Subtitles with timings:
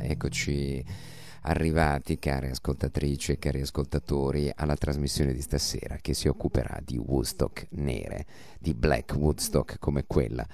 [0.00, 0.84] Eccoci
[1.42, 7.68] arrivati, care ascoltatrici e cari ascoltatori, alla trasmissione di stasera che si occuperà di Woodstock
[7.70, 8.26] nere,
[8.58, 10.46] di Black Woodstock come quella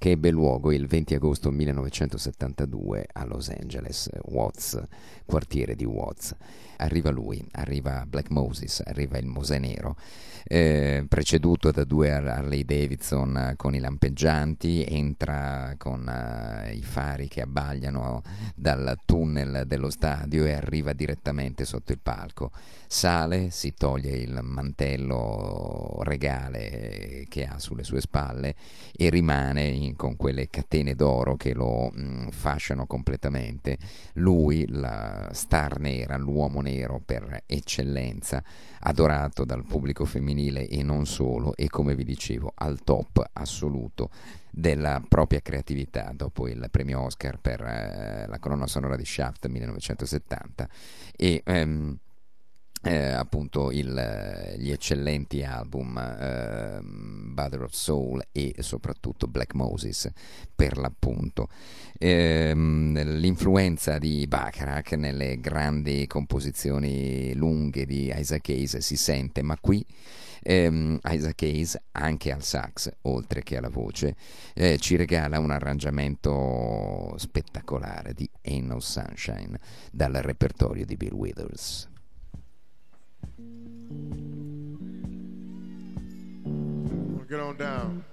[0.00, 4.82] che ebbe luogo il 20 agosto 1972 a Los Angeles, Watts,
[5.26, 6.34] quartiere di Watts.
[6.78, 9.96] Arriva lui, arriva Black Moses, arriva il Mosè Nero
[10.44, 17.42] eh, preceduto da due Harley Davidson con i lampeggianti, entra con uh, i fari che
[17.42, 18.22] abbagliano
[18.54, 22.50] dal tunnel dello stadio e arriva direttamente sotto il palco.
[22.86, 28.56] Sale, si toglie il mantello regale che ha sulle sue spalle
[28.96, 33.78] e rimane in, con quelle catene d'oro che lo mh, mm, fasciano completamente.
[34.14, 38.42] Lui, la star nera, l'uomo nero per eccellenza,
[38.80, 44.10] adorato dal pubblico femminile e non solo, e come vi dicevo, al top assoluto
[44.50, 50.68] della propria creatività dopo il premio Oscar per eh, la colonna sonora di Shaft 1970
[51.16, 51.98] e ehm,
[52.82, 60.10] eh, appunto il, gli eccellenti album eh, Battle of Soul e soprattutto Black Moses
[60.54, 61.48] per l'appunto.
[61.98, 69.84] Eh, l'influenza di Bacharach nelle grandi composizioni lunghe di Isaac Hayes si sente ma qui
[70.42, 74.16] ehm, Isaac Hayes anche al sax oltre che alla voce
[74.54, 79.58] eh, ci regala un arrangiamento spettacolare di Ain't No Sunshine
[79.92, 81.89] dal repertorio di Bill Withers
[87.28, 88.04] Get on down.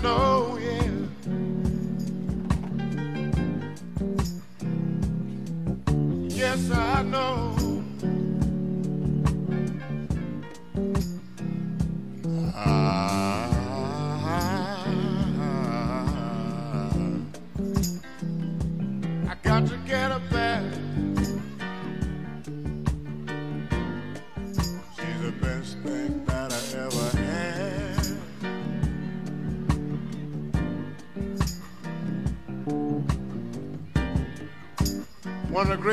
[0.00, 0.31] know.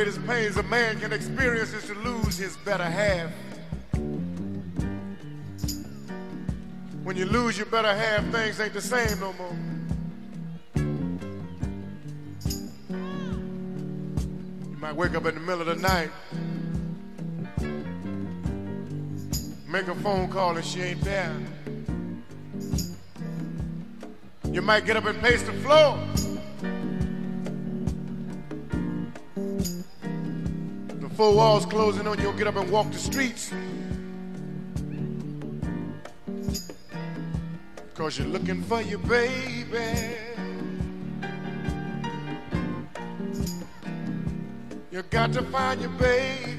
[0.02, 3.30] Greatest pains a man can experience is to lose his better half.
[7.04, 9.58] When you lose your better half, things ain't the same no more.
[14.70, 16.12] You might wake up in the middle of the night,
[19.68, 21.36] make a phone call and she ain't there.
[24.50, 26.00] You might get up and pace the floor.
[31.20, 33.52] Four walls closing on you, you'll get up and walk the streets.
[37.94, 40.16] Cause you're looking for your baby.
[44.92, 46.56] You got to find your baby.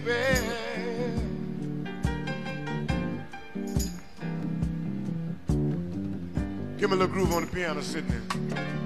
[6.77, 8.80] Give me a little groove on the piano sitting there.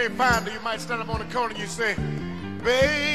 [0.00, 0.54] Can't find it.
[0.54, 1.94] You might stand up on the corner and you say.
[2.64, 3.10] Baby.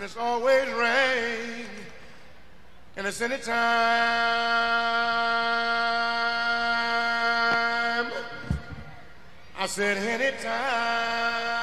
[0.00, 1.66] And it's always rain,
[2.96, 3.54] and it's any time.
[9.58, 11.59] I said any time.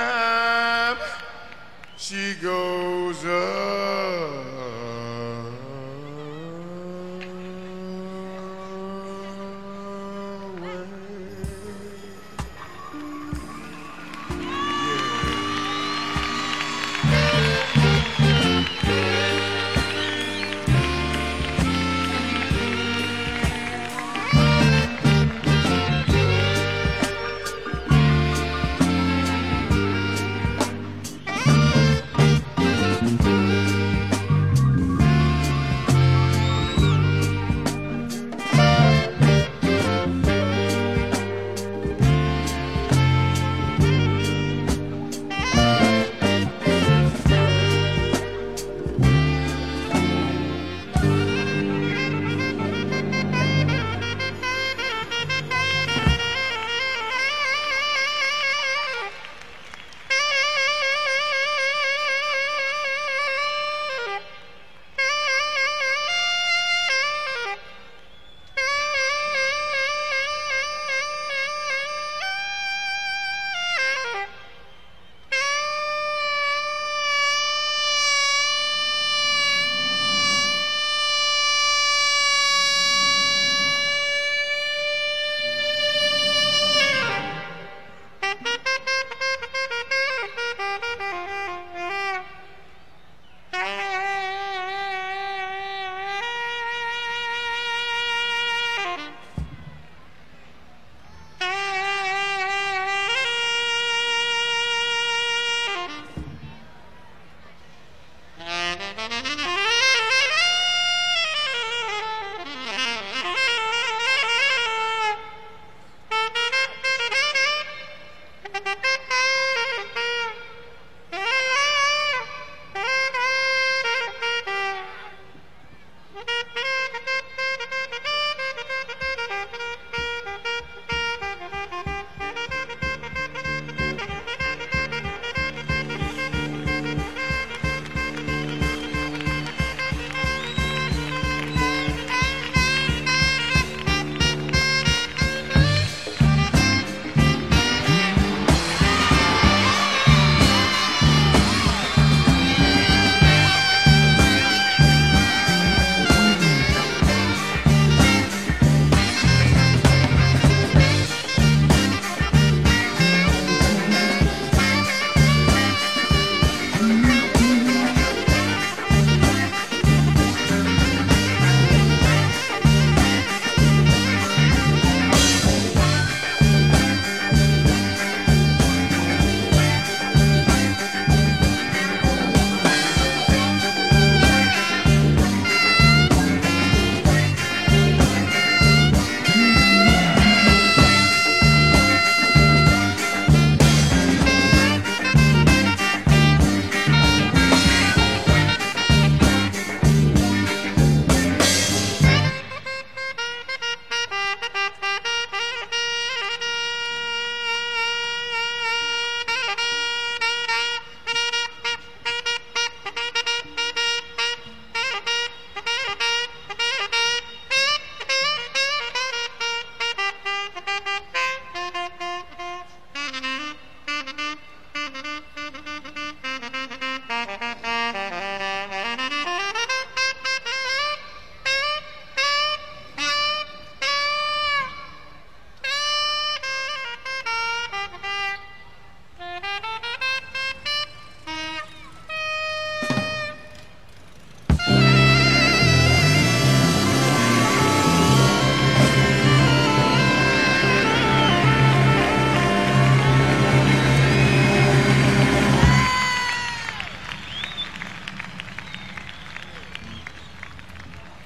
[0.00, 0.96] Anytime
[1.98, 3.99] she goes away.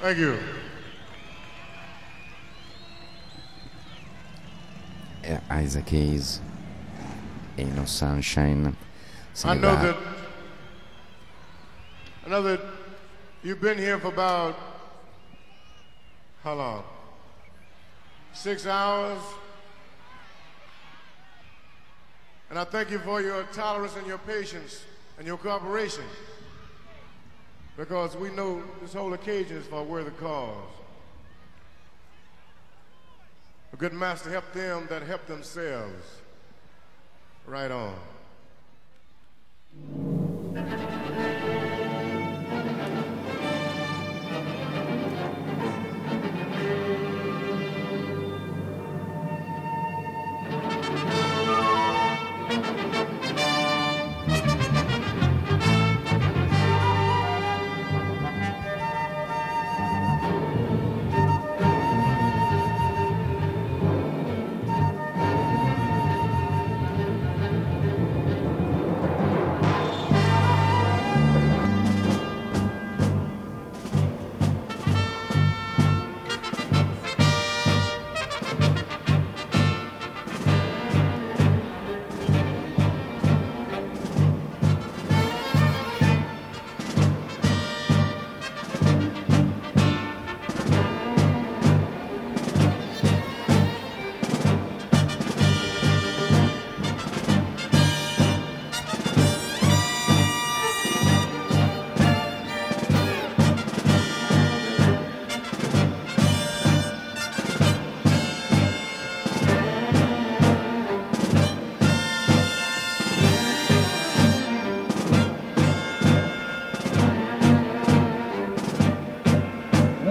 [0.05, 0.39] Thank you.
[5.49, 6.43] Isaac Hayes
[7.57, 8.77] No Sunshine
[9.47, 9.97] I know that
[12.27, 12.61] I know that
[13.43, 14.59] you've been here for about
[16.43, 16.85] how long?
[18.35, 19.23] Six hours.
[22.51, 24.85] And I thank you for your tolerance and your patience
[25.17, 26.05] and your cooperation.
[27.77, 30.57] Because we know this whole occasion is for a worthy cause.
[33.73, 36.21] A good master help them that help themselves.
[37.47, 37.95] Right on.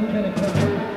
[0.04, 0.93] mucha defensa.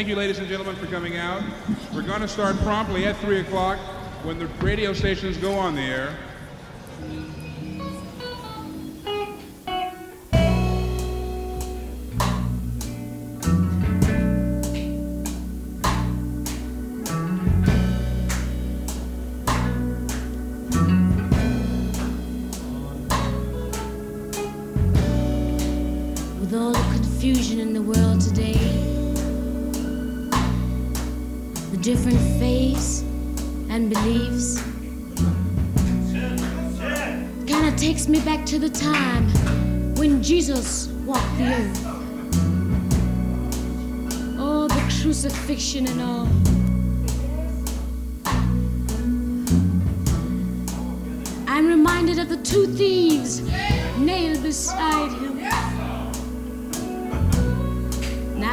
[0.00, 1.42] Thank you, ladies and gentlemen, for coming out.
[1.94, 3.76] We're going to start promptly at 3 o'clock
[4.24, 6.16] when the radio stations go on the air.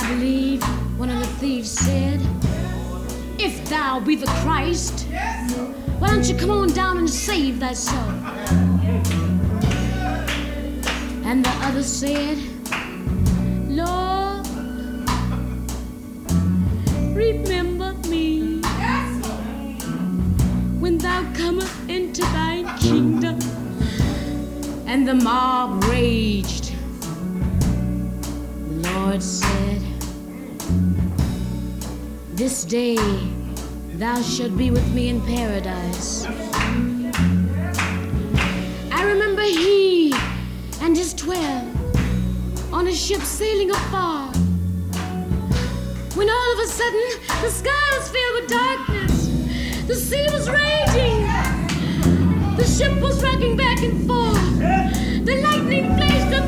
[0.07, 0.63] Believe
[0.97, 2.21] one of the thieves said,
[3.37, 5.05] If thou be the Christ,
[5.99, 8.13] why don't you come on down and save thyself?
[11.25, 12.37] And the other said,
[13.67, 14.47] Lord,
[17.13, 18.61] remember me
[20.79, 23.39] when thou comest into thy kingdom.
[24.87, 26.71] And the mob raged.
[28.69, 29.21] Lord
[32.37, 32.97] This day
[33.93, 36.23] thou shalt be with me in paradise.
[38.91, 40.13] I remember he
[40.79, 41.65] and his twelve
[42.71, 44.27] on a ship sailing afar.
[46.13, 47.07] When all of a sudden
[47.41, 49.29] the sky was filled with darkness,
[49.87, 51.25] the sea was raging,
[52.55, 54.59] the ship was rocking back and forth,
[55.25, 56.47] the lightning flashed, the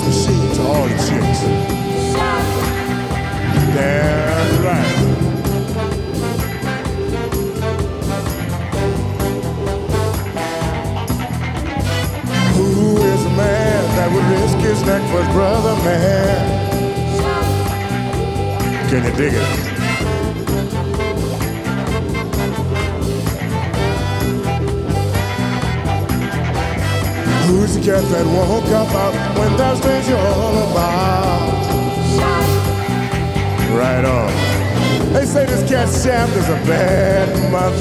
[0.00, 1.40] to all the chicks.
[3.74, 4.94] That's right.
[12.54, 16.64] Who is a man that would risk his neck for his brother, man?
[18.88, 19.73] Can you dig it?
[27.54, 31.54] Who's the cat that won't come out when there's danger all about?
[33.78, 35.12] Right on.
[35.12, 37.78] They say this cat Shaft is a bad mother.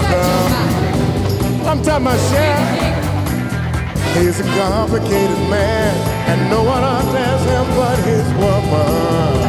[1.68, 4.16] I'm talking about Shaft.
[4.16, 5.96] He's a complicated man,
[6.30, 9.43] and no one understands him but his woman.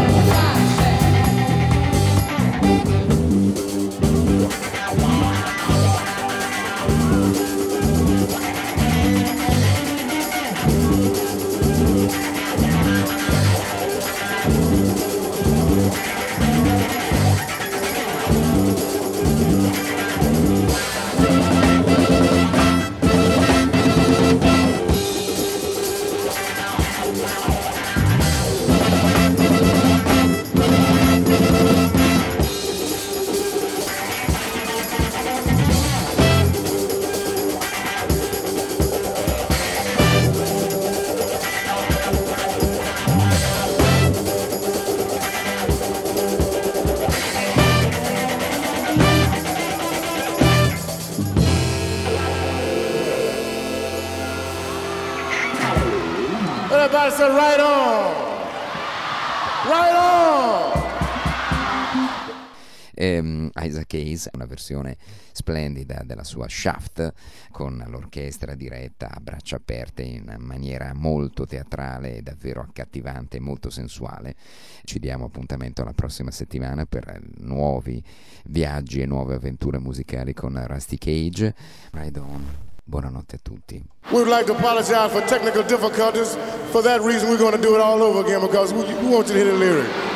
[63.34, 64.96] Ehm, Isaac Hayes, una versione
[65.32, 67.12] splendida della sua Shaft
[67.50, 74.36] con l'orchestra diretta a braccia aperte in maniera molto teatrale davvero accattivante e molto sensuale.
[74.84, 78.02] Ci diamo appuntamento la prossima settimana per nuovi
[78.46, 81.54] viaggi e nuove avventure musicali con Rusty Cage.
[81.92, 82.46] Ride on.
[82.86, 83.82] Buonanotte a tutti.
[84.10, 86.36] We would like to apologize for technical difficulties.
[86.70, 89.32] For that reason, we're going to do it all over again because we want you
[89.32, 90.13] to hear the lyric.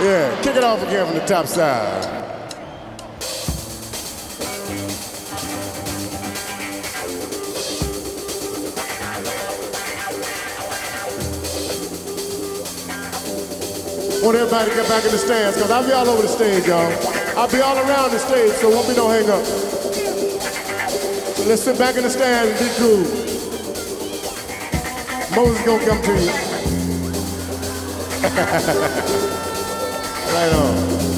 [0.00, 2.22] Yeah, kick it off again from the top side.
[14.22, 16.64] want everybody to get back in the stands because I'll be all over the stage,
[16.66, 16.92] y'all.
[17.36, 19.44] I'll be all around the stage, so won't be no hang up.
[21.34, 23.02] So let's sit back in the stands and be cool.
[25.34, 26.12] Moses gonna come to
[29.22, 29.28] you.
[30.32, 31.11] right on.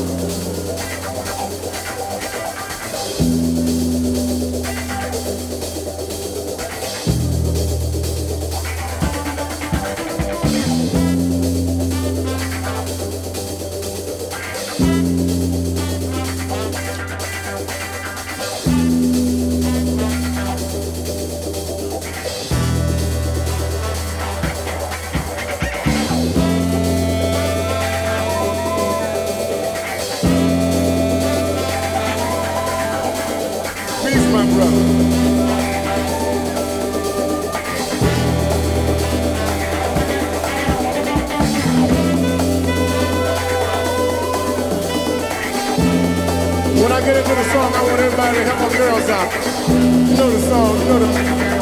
[48.16, 49.32] Everybody help my girls out.
[49.68, 51.06] You know the song, you know the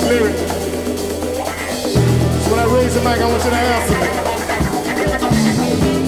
[0.08, 0.40] lyrics.
[2.44, 4.08] So when I raise the mic, I want you to answer me.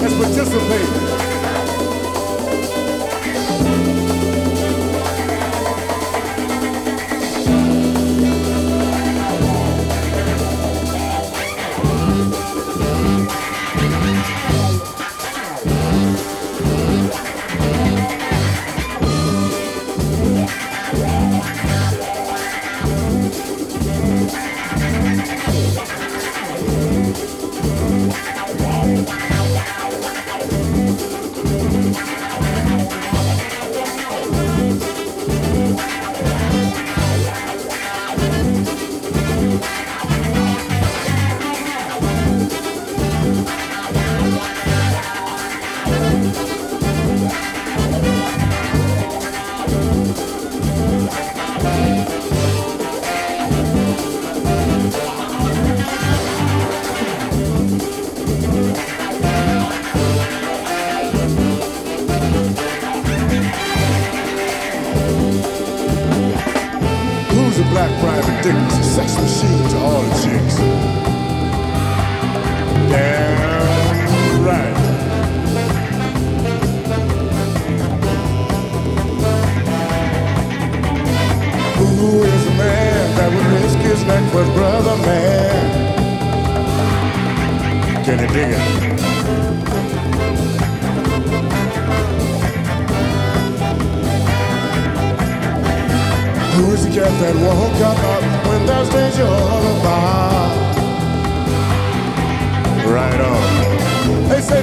[0.01, 1.04] Let's participate.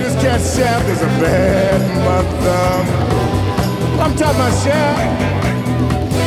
[0.03, 2.67] This cat Shaft is a bad mother.
[4.03, 5.01] I'm talking about Shaft.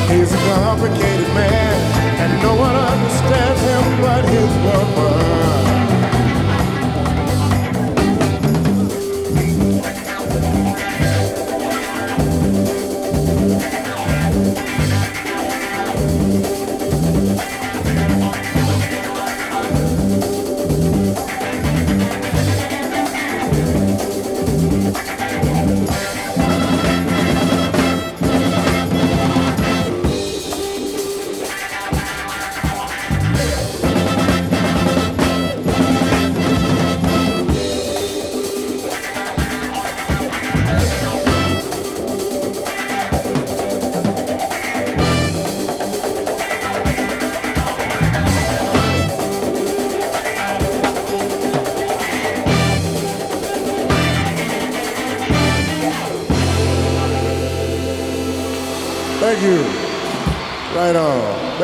[0.10, 1.76] He's a complicated man,
[2.22, 5.64] and no one understands him but his woman.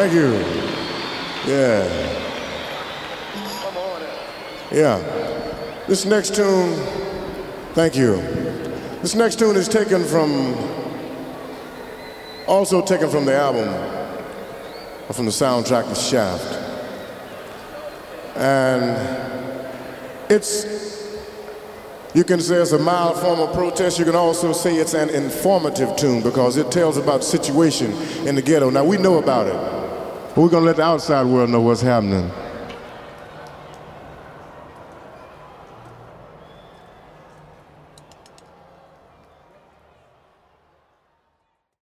[0.01, 0.31] Thank you.
[1.45, 1.85] Yeah.
[4.71, 4.97] Yeah.
[5.87, 6.73] This next tune,
[7.75, 8.15] thank you.
[9.03, 10.55] This next tune is taken from,
[12.47, 13.69] also taken from the album,
[15.07, 16.51] or from the soundtrack to Shaft.
[18.37, 18.97] And
[20.31, 20.65] it's,
[22.15, 23.99] you can say it's a mild form of protest.
[23.99, 27.91] You can also say it's an informative tune because it tells about situation
[28.27, 28.71] in the ghetto.
[28.71, 29.80] Now we know about it,
[30.36, 32.32] we're gonna let the outside world know what's happening.